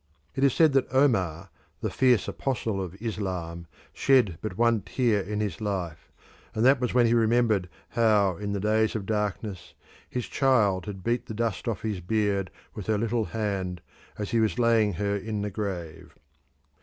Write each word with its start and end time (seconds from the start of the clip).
It 0.33 0.43
is 0.43 0.55
said 0.55 0.73
that 0.73 0.91
Omar, 0.91 1.51
the 1.81 1.91
fierce 1.91 2.27
apostle 2.27 2.81
of 2.81 2.99
Islam, 2.99 3.67
shed 3.93 4.39
but 4.41 4.57
one 4.57 4.81
tear 4.81 5.21
in 5.21 5.41
his 5.41 5.61
life, 5.61 6.11
and 6.55 6.65
that 6.65 6.81
was 6.81 6.91
when 6.91 7.05
he 7.05 7.13
remembered 7.13 7.69
how 7.89 8.35
in 8.37 8.51
the 8.51 8.59
days 8.59 8.95
of 8.95 9.05
darkness 9.05 9.75
his 10.09 10.25
child 10.27 10.87
had 10.87 11.03
beat 11.03 11.27
the 11.27 11.35
dust 11.35 11.67
off 11.67 11.83
his 11.83 11.99
beard 12.01 12.49
with 12.73 12.87
her 12.87 12.97
little 12.97 13.25
hand 13.25 13.79
as 14.17 14.31
he 14.31 14.39
was 14.39 14.57
laying 14.57 14.93
her 14.93 15.15
in 15.15 15.43
the 15.43 15.51
grave. 15.51 16.17